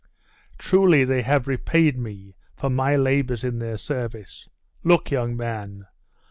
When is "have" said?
1.21-1.47